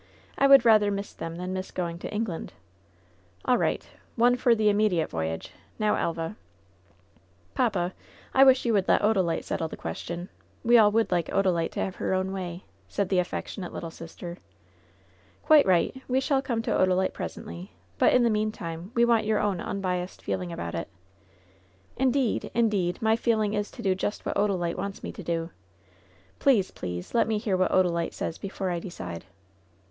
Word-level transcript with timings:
"I 0.35 0.47
would 0.47 0.65
rather 0.65 0.89
miss 0.89 1.13
them 1.13 1.35
than 1.35 1.53
miss 1.53 1.69
going 1.69 1.99
to 1.99 2.11
England." 2.11 2.53
"AH 3.45 3.53
right. 3.53 3.87
One 4.15 4.35
for 4.35 4.55
the 4.55 4.67
immediate 4.67 5.11
voyage. 5.11 5.51
Now, 5.77 5.93
ElvaT 5.95 6.37
"Papa, 7.53 7.93
I 8.33 8.43
wish 8.43 8.65
you 8.65 8.73
would 8.73 8.87
let 8.87 9.03
Odalite 9.03 9.43
settle 9.43 9.67
the 9.67 9.77
ques 9.77 9.99
tion. 9.99 10.29
We 10.63 10.75
all 10.79 10.89
would 10.91 11.11
like 11.11 11.27
Odalite 11.27 11.69
to 11.73 11.81
have 11.81 11.97
her 11.97 12.15
own 12.15 12.31
way, 12.31 12.63
said 12.87 13.09
the 13.09 13.19
affectionate 13.19 13.73
little 13.73 13.91
sister. 13.91 14.39
"Quite 15.43 15.67
right; 15.67 15.95
we 16.07 16.19
shall 16.19 16.41
come 16.41 16.63
to 16.63 16.71
Odalite 16.71 17.13
presently; 17.13 17.71
but, 17.99 18.11
in 18.11 18.23
the 18.23 18.31
meantime, 18.31 18.89
we 18.95 19.05
want 19.05 19.27
your 19.27 19.37
own 19.39 19.61
unbiased 19.61 20.23
feeling 20.23 20.51
about 20.51 20.73
it." 20.73 20.87
"Indeed, 21.95 22.49
indeed, 22.55 22.99
my 23.03 23.15
feeling 23.15 23.53
is 23.53 23.69
to 23.69 23.83
do 23.83 23.93
just 23.93 24.25
what 24.25 24.35
Oda 24.35 24.55
lite 24.55 24.79
wants 24.79 25.03
me 25.03 25.11
to 25.11 25.21
do! 25.21 25.51
Please, 26.39 26.71
please, 26.71 27.13
let 27.13 27.27
me 27.27 27.37
hear 27.37 27.55
what 27.55 27.69
Odalite 27.71 28.15
says 28.15 28.39
before 28.39 28.71
I 28.71 28.79
decide." 28.79 29.25